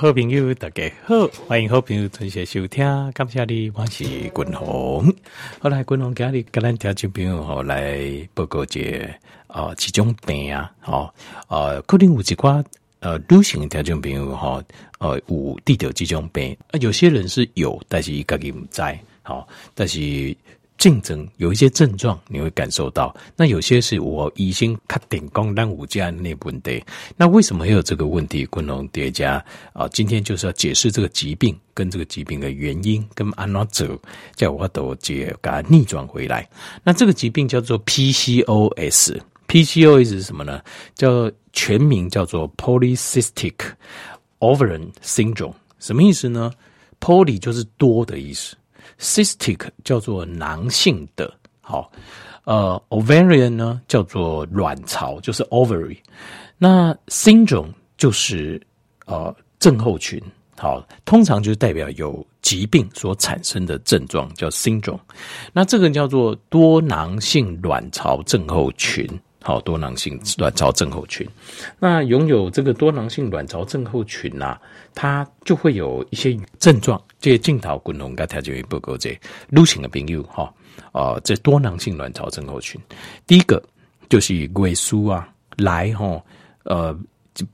[0.00, 5.14] 好朋友，大家好，欢迎好朋友准时收听，感谢你，我是君鸿。
[5.58, 8.00] 后来君鸿今日跟咱听众朋友吼来
[8.32, 9.10] 报告一个
[9.48, 11.12] 呃几种病啊，吼
[11.48, 12.64] 呃可能有一寡
[13.00, 14.62] 呃女性听众朋友吼
[15.00, 18.80] 呃有得到这种病，啊有些人是有，但是伊家己毋知，
[19.20, 20.34] 好，但是。
[20.80, 23.14] 竞争有一些症状，你会感受到。
[23.36, 26.82] 那有些是我已经确定讲咱有这样的问题。
[27.18, 28.46] 那为什么会有这个问题？
[28.46, 29.44] 昆龙叠加
[29.74, 34.00] 啊，今天就是要解释这个疾病跟这个疾病的原因，跟安怎走，
[34.34, 36.48] 叫我都解给它逆转回来。
[36.82, 40.62] 那这个疾病叫做 PCOS，PCOS PCOS 是什么呢？
[40.94, 43.54] 叫全名叫做 Polycystic
[44.38, 46.50] Ovarian Syndrome，什么意思呢
[47.00, 48.56] ？Poly 就是多的意思。
[48.98, 51.90] Cystic 叫做囊性的，好，
[52.44, 55.98] 呃，Ovarian 呢叫做卵巢，就是 Ovary。
[56.58, 58.60] 那 Syndrome 就是
[59.06, 60.20] 呃症候群，
[60.56, 65.00] 好，通常就代表有疾病所产生的症状，叫 Syndrome。
[65.52, 69.08] 那这个叫做多囊性卵巢症候群。
[69.42, 71.26] 好，多囊性卵巢症候群，
[71.78, 74.60] 那拥有这个多囊性卵巢症候群呐、啊，
[74.94, 77.00] 它就会有一些症状。
[77.18, 79.18] 这些镜头滚龙跟条件不够这
[79.48, 80.52] 女性的朋友哈，
[80.92, 82.80] 啊，这多囊性卵巢症候群，
[83.26, 83.62] 第一个
[84.08, 86.22] 就是月数啊来哈，
[86.64, 86.98] 呃，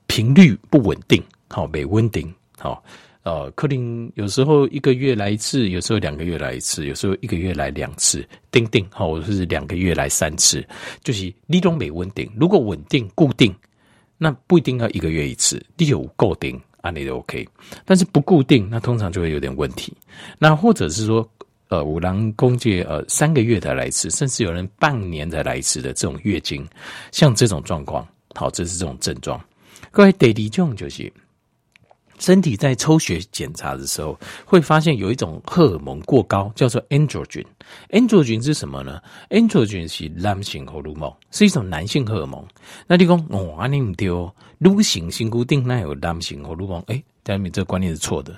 [0.06, 2.82] 频率不稳定，好，没稳定，好。
[3.22, 10.64] 呃，克林有时候一个月来一次，有时候两个月来一次，有时候一个月来两次，定定好，或是两个月来三次，
[11.02, 12.30] 就是你都没稳定。
[12.38, 13.52] 如果稳定固定，
[14.16, 17.44] 那不一定要一个月一次，你有固定，按理都 OK。
[17.84, 19.92] 但是不固定，那通常就会有点问题。
[20.38, 21.28] 那或者是说，
[21.66, 26.64] 呃，五郎公借呃三个月才来一次，甚至有人半年才来一次的这种月经，
[27.10, 29.44] 像这种状况，好，这是这种症状。
[29.90, 31.12] 各位第二种就是。
[32.18, 37.44] 身体在抽血检查的时候，会发现有一种荷尔蒙过高，叫做 androgen。
[37.90, 39.00] androgen 是什么呢
[39.30, 42.44] ？androgen 是男性荷尔蒙，是一种男性荷尔蒙。
[42.86, 46.80] 那你讲哦，你唔对哦，女性性固定那有男性荷尔蒙？
[46.86, 48.34] 诶，下面这个观念是错的。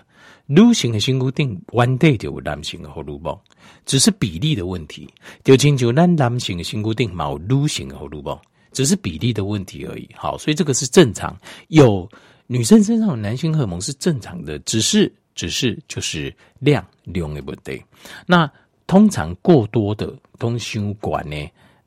[0.47, 3.39] 女性的性固定 one day 就有男性荷尔蒙，
[3.85, 5.09] 只是比例的问题。
[5.45, 8.39] 就清楚，咱男性的性固定冇女性的荷尔蒙，
[8.73, 10.09] 只是比例的问题而已。
[10.15, 11.37] 好，所以这个是正常
[11.69, 12.09] 有。
[12.51, 17.81] 女生身上的男性荷尔蒙是正常的，只是只是就是量量的问题。
[18.27, 18.51] 那
[18.87, 21.37] 通常过多的东西管呢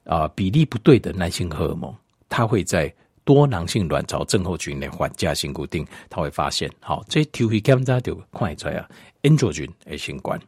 [0.04, 1.94] 啊、比例不对的男性荷尔蒙，
[2.30, 8.88] 它会在多囊性卵巢症候群的缓价性固定，它会发现好，这体会检查就看出来啊
[9.24, 10.40] ，androgen 的相关。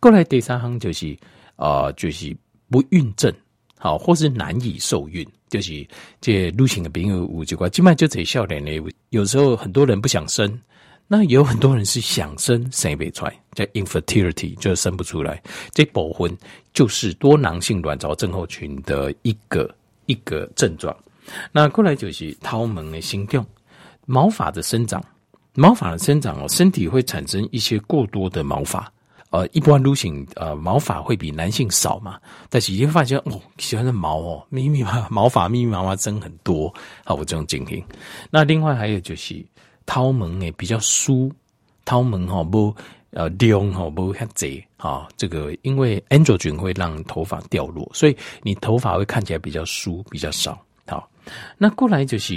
[0.00, 1.16] 过来第三行就是
[1.56, 2.36] 啊、就是
[2.70, 3.32] 不孕症。
[3.80, 5.86] 好，或是难以受孕，就是
[6.20, 8.70] 这女性的朋友有这块，基本上就这笑脸呢。
[9.10, 10.60] 有时候很多人不想生，
[11.06, 15.42] 那也有很多人是想生，生不出来，叫 infertility，就生不出来。
[15.72, 16.36] 这部分
[16.72, 19.74] 就是多囊性卵巢症候群的一个
[20.06, 20.94] 一个症状。
[21.52, 23.46] 那过来就是掏门的生长，
[24.06, 25.04] 毛发的生长，
[25.54, 28.90] 毛发的生长哦，身体会产生一些过多的毛发。
[29.30, 32.18] 呃，一般女性呃毛发会比男性少嘛，
[32.48, 36.72] 但是你会发现哦，喜欢的毛哦，密密麻毛发密密麻麻真很多，
[37.04, 37.84] 好，我这种情形。
[38.30, 39.44] 那另外还有就是
[39.84, 41.30] 掏毛诶比较疏，
[41.84, 42.74] 掏毛哈不
[43.10, 50.58] 呃量哈不很窄啊，这个因为 Angel 菌会让头发掉落，所以你头发会看起来比较疏比较少。
[50.86, 51.06] 好，
[51.58, 52.34] 那过来就是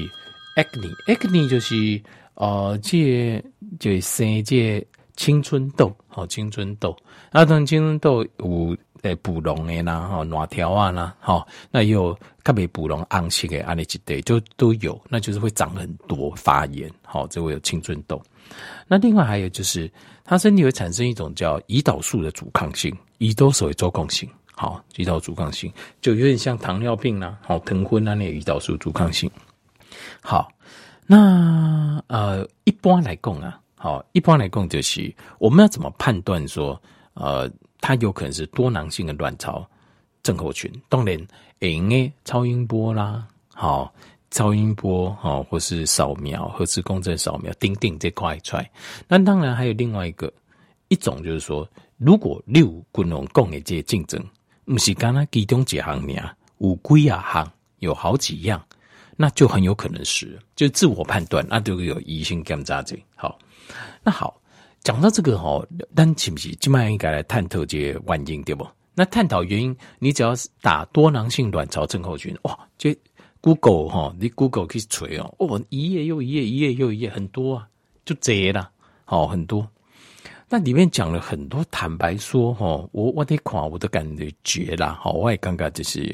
[0.58, 2.02] acne，acne 就是
[2.34, 3.42] 呃这
[3.80, 4.86] 就是生这。
[5.16, 6.96] 青春痘，好青春痘，
[7.32, 18.22] 那当青春痘有诶补脓的啦，哈卵条啊啦，好那也有特别补脓暗性的，安尼一堆就都有，那就是会长很多发炎，好这会有青春痘。
[18.88, 19.92] 那另外还有就是，
[20.24, 29.30] 它身体会产生一种叫胰岛素的阻抗性，胰岛素的阻抗性，好胰岛阻抗性就有点像糖尿病啦，好疼昏啊那胰岛素阻抗性。
[30.22, 30.52] 好，
[31.08, 33.58] 那呃一般来讲啊。
[33.84, 36.80] 好，一般来讲就是我们要怎么判断说，
[37.16, 39.68] 呃，它有可能是多囊性的卵巢
[40.22, 40.72] 症候群？
[40.88, 41.18] 当然，
[41.62, 43.92] 用诶超音波啦，好，
[44.30, 48.70] 超音波好，或是扫描核磁共振扫描，钉钉这块出来。
[49.08, 50.32] 那当然还有另外一个
[50.90, 51.68] 一种，就是说，
[51.98, 54.24] 如果六滚龙共的这些竞争，
[54.64, 56.22] 不是刚刚其中几行名，
[56.60, 58.64] 五龟啊行有好几样，
[59.18, 63.40] 那就很有可能是就自我判断，那就有疑心检查这好。
[64.04, 64.42] 那好，
[64.82, 65.66] 讲到这个哈，
[65.96, 68.68] 但岂不是今晚应该来探讨这些原因对不？
[68.94, 72.98] 那探讨原因，你只要是打多囊性卵巢症候群，哇，这
[73.40, 77.68] Google 哈，你 Google 可以锤哦，哦，一页又一页，一页又一页，很多啊，
[78.04, 78.70] 就这啦。
[79.06, 79.68] 好很多。
[80.54, 86.14] 那里面讲了很多，坦白说，哈，我我得夸我的感觉绝啦，好，我也尴尬就是，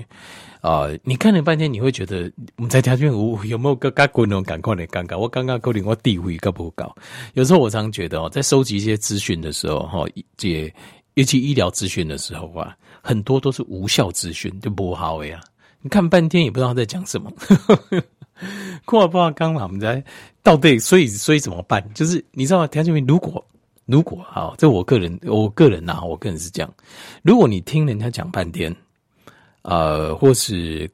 [0.61, 5.17] 呃，你看了半天，你会觉得我们在条件有有没有个嘎滚那种感觉的尴尬？
[5.17, 6.95] 我刚刚够领我地位高不高？
[7.33, 10.05] 有时候我常觉得哦，在收集一些资讯的时候，哈，
[10.37, 10.71] 这
[11.15, 15.41] 尤其医疗资讯的时候啊，很多都是无效资讯，就不好呀。
[15.81, 17.33] 你看半天也不知道他在讲什么，
[18.85, 20.03] 哭不好刚好我们在
[20.43, 21.83] 到底，所以所以怎么办？
[21.95, 22.67] 就是你知道吗？
[22.67, 23.43] 条件如果。
[23.87, 26.71] 如果啊，这我个人，我个人呐，我个人是这样。
[27.23, 28.75] 如果你听人家讲半天，
[29.61, 30.89] 呃，或是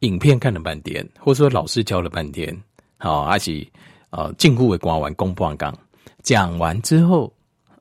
[0.00, 2.58] 影片看了半天，或者说老师教了半天，
[2.96, 3.66] 好，而且
[4.08, 5.76] 呃，近乎为挂完，公布完刚
[6.22, 7.30] 讲完之后，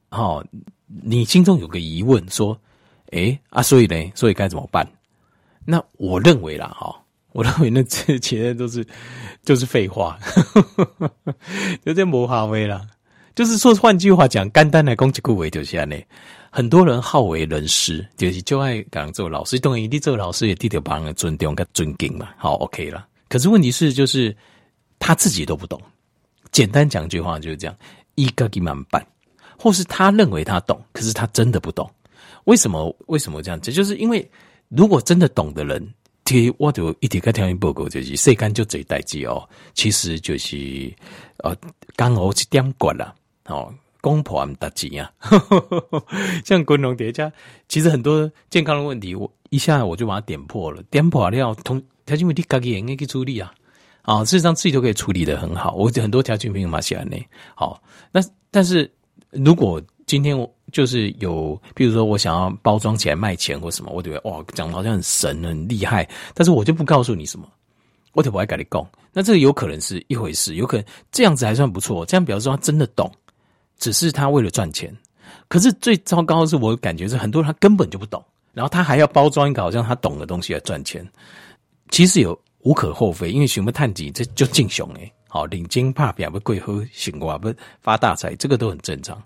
[0.10, 0.44] 好，
[0.88, 2.60] 你心中有个疑问，说，
[3.12, 4.86] 诶啊，所以呢，所以该怎么办？
[5.64, 6.94] 那我认为啦，哈，
[7.32, 8.86] 我认为那这前面都是
[9.42, 10.20] 就是废话，
[11.86, 12.86] 有点魔化味啦。
[13.40, 15.96] 就是说，换句话讲，简单来讲，这个为就是这样呢。
[16.52, 22.32] 很多人好为人师，就是就爱讲做老师，当然你做老师也得到别人尊重跟尊敬嘛。
[22.38, 23.08] 好，OK 了。
[23.30, 24.36] 可是问题是，就是
[25.00, 25.82] 他自己都不懂。
[26.52, 27.74] 简单讲句话就是这样，
[28.16, 29.02] 一个给慢办，
[29.58, 31.90] 或是他认为他懂，可是他真的不懂。
[32.44, 32.94] 为什么？
[33.08, 33.58] 为什么这样？
[33.62, 34.30] 这就是因为，
[34.68, 35.82] 如果真的懂的人，
[36.26, 40.94] 其实我就一点个条件报告就是，世间就这代志哦，其实就是
[41.38, 41.56] 呃，
[41.96, 43.16] 刚好是点过了。
[43.50, 45.12] 哦，公婆们大吉啊！
[46.46, 47.32] 像滚龙叠加，
[47.68, 53.52] 其实很多健康的问题，我一下我就把它点破了，点破了要同条件问题，自己也可以处理啊！
[54.04, 55.74] 啊，事实上自己都可以处理得很好。
[55.74, 57.18] 我很多条件朋友嘛写呢，
[57.56, 57.82] 好，
[58.12, 58.90] 那但是
[59.32, 67.48] 如果今天我就是有，比如说我想要包装起来卖钱或什么，我觉得哇，讲的好像很神很厉害，但是我就不告诉你什么，
[68.14, 68.88] 我就不爱跟你讲。
[69.12, 73.12] 那这个有可能是一回事，有可能这样子还算不错，这样表示说他真的懂。
[73.80, 74.96] 只是他为了赚钱，
[75.48, 78.24] 可是最糟糕的是，我感觉是很多人他根本就不懂，
[78.54, 81.04] 然后他还要包装一个好像他懂的东西来赚钱。
[81.90, 89.20] 其实有无可厚非，因为什么探底这就进雄诶，好领金怕表不贵喝醒瓜不发大财，这个都很正常。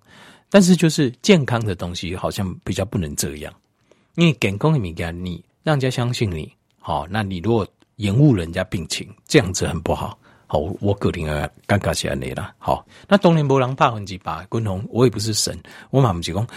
[0.49, 3.51] 但是就是健康的东西好像比较不能这样，
[4.15, 10.17] 因为健康的物件你让人家相信你，好，那你如果延误人家病情，这样子很不好。
[10.53, 12.53] 好，我个人啊，尴尬起来你啦。
[12.59, 15.59] 好，那当然没人百分之百，滚红，我也不是神，
[15.89, 16.47] 我嘛不是讲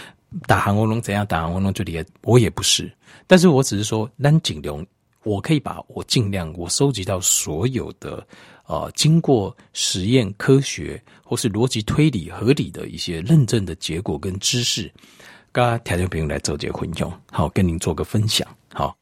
[0.45, 2.95] 打韩国龙怎样，打韩国龙就厉害，我也不是。
[3.25, 4.85] 但是我只是说，咱尽量，
[5.23, 8.23] 我可以把我尽量我收集到所有的
[8.67, 14.93] 呃，经过实验、科学或是逻辑推理合理的一些认证的结果跟知识，
[15.51, 18.47] 跟条件朋友来做结婚用，好，跟您做个分享。
[18.71, 18.95] 好，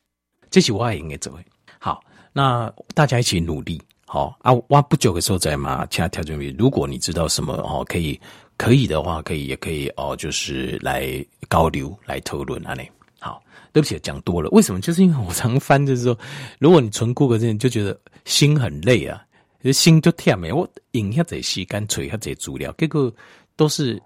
[0.49, 1.37] 这是我也应该做。
[1.79, 2.01] 好，
[2.31, 3.81] 那大家一起努力。
[4.07, 8.19] 好啊，挖不久的时候再嘛，其他条件如果你知道什么哦，可以
[8.55, 12.75] 可以的话，可以也可以哦，就是来交流来讨论啊。
[12.75, 12.87] 你
[13.19, 13.41] 好，
[13.73, 14.49] 对不起，讲多了。
[14.51, 14.79] 为什么？
[14.79, 16.17] 就是因为我常翻，就是说，
[16.59, 19.25] 如果你纯顾客这，就觉得心很累啊，
[19.73, 20.53] 心就跳没。
[20.53, 23.11] 我引下这些干脆下这些资料，结果
[23.55, 23.99] 都是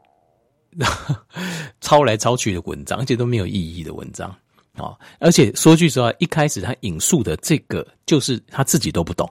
[1.81, 4.33] 抄来抄去的文章，而且都没有意义的文章
[4.75, 4.97] 啊。
[5.19, 9.29] 而且说句实话，一开始他引述的这个，就是他自己都不懂。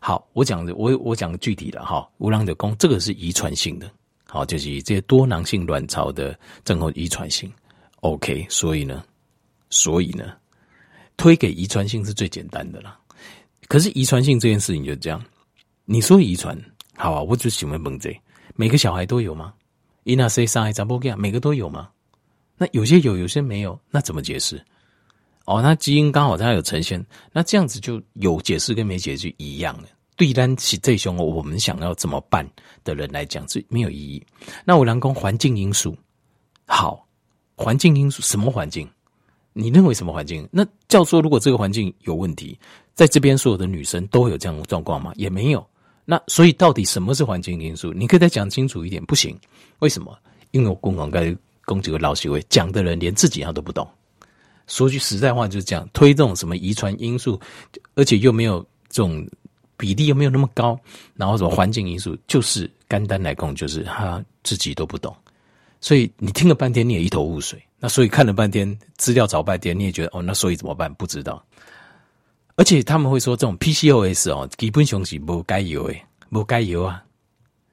[0.00, 3.90] 好，我讲的我我讲具体的哈，无囊的功，这个是遗传性的，
[4.26, 7.52] 好，就是这些多囊性卵巢的症候遗传性
[8.00, 9.04] ，OK，所以呢，
[9.68, 10.32] 所以呢，
[11.18, 12.98] 推给遗传性是最简单的啦。
[13.68, 15.22] 可是遗传性这件事情就这样，
[15.84, 16.58] 你说遗传，
[16.96, 18.18] 好啊，我就喜欢问这，
[18.56, 19.52] 每个小孩都有吗？
[20.04, 21.90] 伊那谁上海长不一样，每个都有吗？
[22.56, 24.64] 那有些有，有些没有，那怎么解释？
[25.50, 29.88] 哦，那基因刚好它有呈现，那这样子就有解释跟没解释一样的。
[30.14, 32.48] 对单起这凶，我们想要怎么办
[32.84, 34.24] 的人来讲是没有意义。
[34.64, 35.96] 那我来讲环境因素，
[36.66, 37.04] 好，
[37.56, 38.88] 环境因素什么环境？
[39.52, 40.48] 你认为什么环境？
[40.52, 42.56] 那叫做如果这个环境有问题，
[42.94, 45.12] 在这边所有的女生都会有这样的状况吗？
[45.16, 45.66] 也没有。
[46.04, 47.92] 那所以到底什么是环境因素？
[47.92, 49.04] 你可以再讲清楚一点。
[49.04, 49.36] 不行，
[49.80, 50.16] 为什么？
[50.52, 53.88] 因为我公公该公几个老师会讲的人连自己他都不懂。
[54.70, 57.38] 说句实在话，就是这样推动什么遗传因素，
[57.96, 59.28] 而且又没有这种
[59.76, 60.78] 比例又没有那么高，
[61.16, 65.14] 然后什么环境因素，就是简单来供，就是他自己都不懂，
[65.80, 67.60] 所以你听了半天你也一头雾水。
[67.80, 70.92] 那所以看了半天资料找半天，你也觉得哦，那所以怎么办？
[70.94, 71.44] 不知道。
[72.56, 77.02] 而且他们会说这种 PCOS 哦，基本上是不该有诶，不该有啊。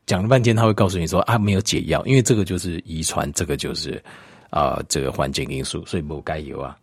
[0.06, 4.02] 讲了半天他会告诉你说啊，没有解药，因为这个就是遗传，这个就是
[4.50, 6.78] 啊、呃、这个环境因素，所以不该有啊。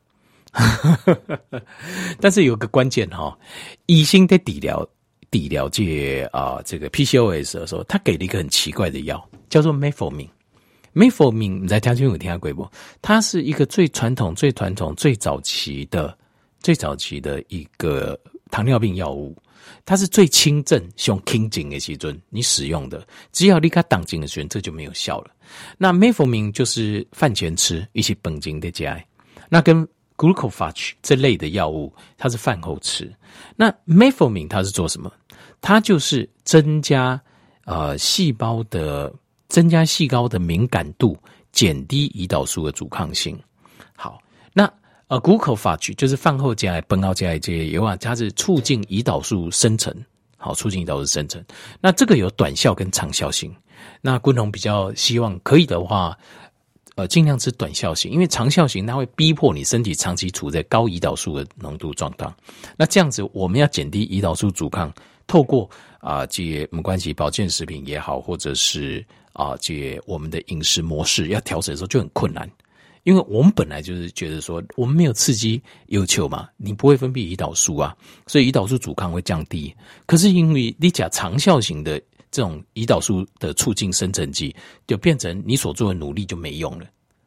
[2.20, 3.37] 但是有个关键哈，
[3.87, 4.88] 医生在底疗，
[5.30, 10.28] 底疗界啊、这个 PCOS 的时候，他给了一个很奇怪的药，叫做 Metformin。
[10.94, 12.70] Metformin 你在听清楚听下贵不？
[13.02, 16.16] 它是一个最传统、最传统、最早期的、
[16.61, 18.16] 最早期的一个
[18.50, 19.37] 糖尿病药物。
[19.84, 25.32] 它是最轻症、用轻症的时阵你使用的，只要你卡当紧的时候，这就没有效了。
[25.76, 29.02] 那 Metformin 就是饭前吃，一起绷紧的加。
[29.49, 33.12] 那跟 Glucophage 这类的药物，它是饭后吃。
[33.56, 35.12] 那 Metformin 它是做什么？
[35.61, 37.21] 它就是增加
[37.64, 39.12] 呃细胞的
[39.49, 41.18] 增加细胞的敏感度，
[41.50, 43.37] 减低胰岛素的阻抗性。
[43.97, 44.18] 好，
[44.52, 44.73] 那
[45.09, 49.92] 呃 Glucophage 就是饭后加来绷后加来这些油啊，它是促进胰岛素生成，
[50.37, 51.44] 好，促进胰岛素生成。
[51.80, 53.54] 那这个有短效跟长效性。
[54.00, 56.16] 那昆龙比较希望可以的话。
[56.96, 62.32] 呃，尽量吃短效型，因为长效型它会逼迫你身体长期处在高胰岛素的浓度状态。
[62.76, 64.94] 那这样子，我们要减低胰岛素阻抗，
[65.26, 72.48] 透过啊、这没关系，保健食品也好，或者是啊、这我们的饮食模式要调整的时候就很困难，
[73.02, 77.96] 因为我们本来就是觉得说，我们没有刺激要求嘛，你不会分泌胰岛素啊，
[78.28, 79.74] 所以胰岛素阻抗会降低。
[80.06, 82.00] 可是因为你讲长效型的。
[82.34, 84.52] 这种胰岛素的促进生成剂，
[84.88, 86.86] 就变成你所做的努力就没用了，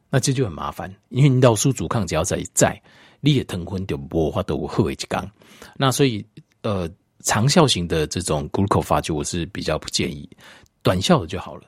[0.10, 0.94] 那这就很麻烦。
[1.08, 2.78] 因为胰岛素阻抗只要在在，
[3.22, 5.32] 你也疼昏就无法度好一讲。
[5.78, 6.26] 那所以
[6.62, 6.92] 呃，
[7.24, 10.30] 长效型的这种 Glucophage 我是比较不建议，
[10.84, 11.64] 短效的就好了。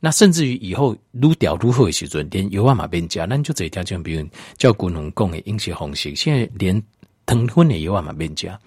[0.00, 6.82] 那甚至于以后撸掉撸后的时阵，连油啊马边加，那你就这一条就比如叫滚龙贡的饮食方式，现在连
[7.24, 8.58] 疼昏的油啊马边加，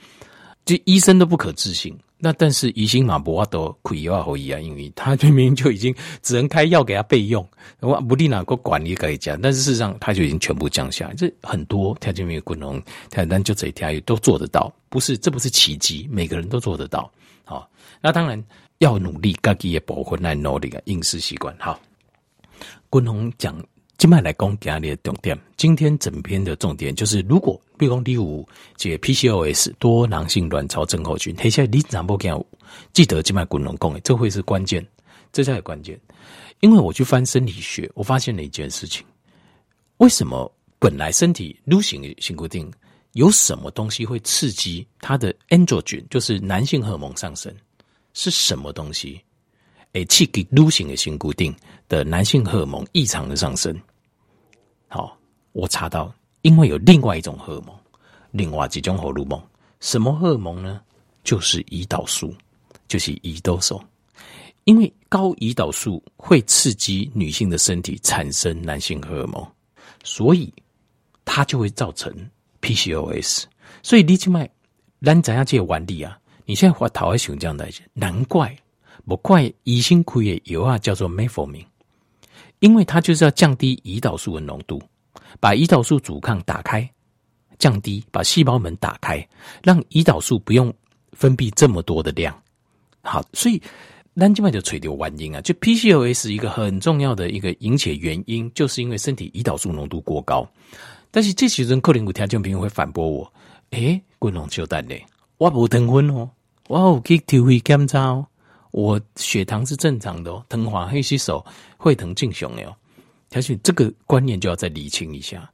[0.64, 1.94] 这医生都不可置信。
[2.26, 7.46] 那但是疑心马博都可以话可以啊，因为他明明就已经只能开药给他备用，
[7.82, 11.14] 我不定哪个管理可以讲，但是事实上他就已经全部降下来。
[11.16, 17.12] 这很多条件没有滚龙，他但就这一条都做得到，不是这不是奇迹，每个人都做得到。
[17.44, 18.42] 好，那当然
[18.78, 21.54] 要努力，自己也保护来努力的饮食习惯。
[21.60, 21.78] 好，
[22.90, 23.54] 滚龙讲。
[24.04, 28.46] 今麦来讲今日的重点，今天整篇的重点就是，如果比如讲第五
[28.76, 32.46] 解 PCOS 多囊性卵巢症候群，接下你怎么讲？
[32.92, 34.86] 记得今麦滚龙讲，这会是关键，
[35.32, 35.98] 这才是关键。
[36.60, 39.06] 因为我去翻生理学，我发现了一件事情：
[40.00, 42.70] 为什么本来身体流行的性固定，
[43.14, 47.56] 有什么东西会刺激它的 androgen，就是男性荷尔蒙上升？
[48.14, 49.22] 是什么东西？
[49.94, 51.56] 诶，刺激流行的性固定
[51.88, 53.74] 的男性荷尔蒙异常的上升。
[54.94, 55.18] 好，
[55.54, 57.76] 我查到，因为有另外一种荷尔蒙，
[58.30, 59.42] 另外几种荷尔蒙，
[59.80, 60.80] 什么荷尔蒙呢？
[61.24, 62.32] 就是胰岛素，
[62.88, 63.82] 就是胰岛素。
[64.66, 69.44] 因为高胰岛素会刺激女性的身体产生男性荷尔蒙，
[70.04, 70.54] 所以
[71.26, 72.14] 它就会造成
[72.62, 73.46] PCOS。
[73.82, 74.46] 所以你起码
[75.02, 76.20] 咱怎样借完力啊？
[76.46, 78.56] 你现在话讨还喜欢这样的，难怪。
[79.08, 81.66] 不怪乙辛苦也油啊，叫做 Metformin，
[82.64, 84.82] 因为它就是要降低胰岛素的浓度，
[85.42, 86.90] 把胰岛素阻抗打开，
[87.60, 89.28] 降低，把细胞门打开，
[89.62, 90.74] 让胰岛素不用
[91.12, 92.34] 分泌这么多的量。
[93.02, 93.62] 好，所以
[94.16, 100.48] 咱今麦就垂掉原因啊，就 PCOS 一个很重要的一个引起原因，就是因为身体胰岛素浓度过高。
[101.12, 103.34] 但是这时阵可能有条件朋友会反驳我，
[103.72, 105.06] 诶、欸，滚龙就蛋嘞，
[105.38, 106.30] 我无糖分哦，
[106.70, 108.26] 我有去抽血检查哦。
[108.74, 111.46] 我血糖是正常的哦，糖化黑吸手
[111.78, 112.76] 会疼正常的哦。
[113.32, 115.48] 而且这个观念就要再理清一下，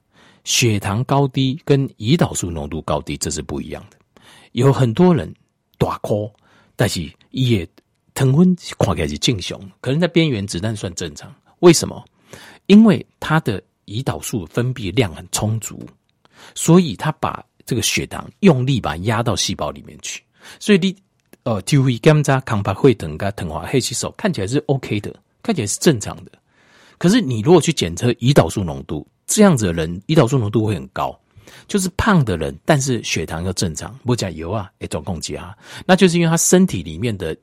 [0.46, 3.98] 血糖高低跟胰岛素浓度高低这是不一样的。
[4.54, 5.30] 有很多人
[5.78, 6.32] 大颗，
[6.78, 7.68] 但是也
[8.14, 11.34] 糖分看起来是正常，可能在边缘子弹算正常。
[11.60, 12.02] 为什么？
[12.68, 15.86] 因为他的胰岛素分泌量很充足，
[16.56, 20.24] 所以他把这个血糖用力把它压到细胞里面去，
[20.58, 20.96] 所以你。
[21.44, 26.32] 哦，体会检查抗白会等跟糖化黑吸收看起来是 OK 的，看起来是正常的。
[26.98, 31.18] 可是你如果去检测胰岛素浓度，这样子的人胰岛素浓度会很高，
[31.66, 35.56] 就是胖的人，但是血糖又正常，不加油啊，也总控制啊，
[35.86, 37.36] 那就是因为他身体里面的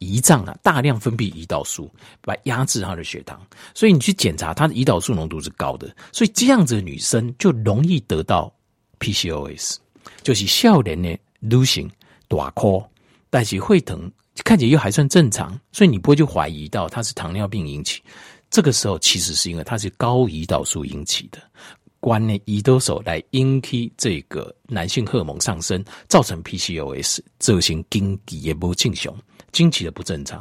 [0.00, 1.88] 胰脏啊大量分泌胰岛素，
[2.24, 3.40] 来压制他的血糖，
[3.72, 8.52] 所以你去检查他的胰岛素浓度是高的，所以这样子的女生就容易得到
[8.98, 9.76] PCOS，
[10.22, 11.88] 就是少年的女性
[12.26, 12.84] 大颗。
[13.34, 14.08] 但是会疼，
[14.44, 18.00] 看起来又还算正常，所以你不会去怀疑到它是糖尿病引起。
[18.48, 21.40] 这个时候其实是因为它是高胰岛素引起的，
[21.98, 29.12] 关内胰岛素来引起这个男性荷尔蒙上升，造成 PCOS，造成经期也不正常，
[29.50, 30.40] 经期的不正常，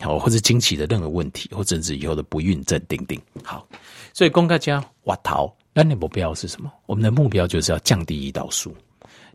[0.00, 3.18] 好，或者经期的任何问题，或者是以后的不孕症，等等。
[3.42, 3.66] 好，
[4.12, 6.70] 所以公大家挖逃，那你目标是什么？
[6.84, 8.76] 我们的目标就是要降低胰岛素。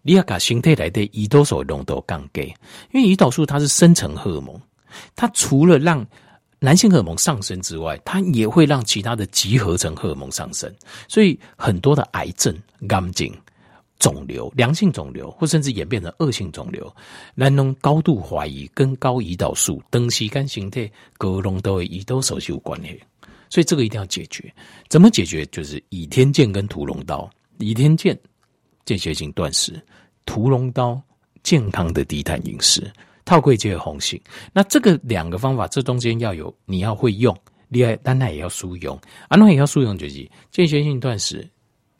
[0.07, 2.41] 你要把身体来的胰岛素浓度降低，
[2.93, 4.55] 因为胰岛素它是生成荷尔蒙，
[5.15, 6.05] 它除了让
[6.59, 10.71] 男性荷尔蒙上升之外，它也会让其他的集合成荷尔蒙上升，
[11.07, 12.55] 所以很多的癌症、
[12.87, 13.27] 癌症、
[13.97, 16.95] 肿瘤、良性肿瘤，或甚至演变成恶性肿瘤，
[17.35, 23.01] 咱拢高度怀疑跟高胰岛素、东西跟形态各浓度的胰岛素有关系，
[23.49, 24.53] 所以这个一定要解决。
[24.87, 25.43] 怎么解决？
[25.47, 27.27] 就是倚天剑跟屠龙刀。
[27.57, 28.15] 倚天剑
[28.85, 29.81] 间歇性断食，
[30.25, 31.01] 屠龙刀
[31.43, 32.91] 健康的低碳饮食。
[33.27, 34.21] 套柜接的红杏，
[34.53, 37.35] 那这个两个方法，这中间要有你要会用，
[37.69, 38.95] 另外当然也要输用，
[39.27, 41.43] 啊，那也要输用就是间歇性断食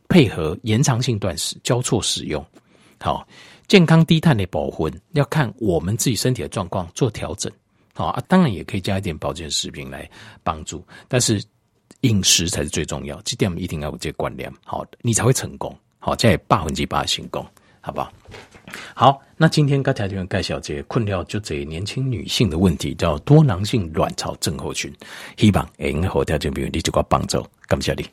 [0.08, 2.46] 配合延长性断食交错使用，
[3.00, 3.28] 好，
[3.68, 7.52] 健康低碳的保魂要看我们自己身体的状况做调整，
[7.96, 10.08] 好啊，当然也可以加一点保健食品来
[10.44, 11.44] 帮助，但是
[12.02, 15.76] 饮食才是最重要，这点我们一定要有这个观念，好，你才会成功，
[16.06, 17.44] 好，在百分之八成功，
[17.82, 18.14] 好不好？
[18.94, 24.94] 好，那今天刚才就盖小姐困扰就这年轻女性的问题，叫多囊性卵巢症候群，
[25.36, 28.06] 希望能够条件比如你这个帮助，感谢你。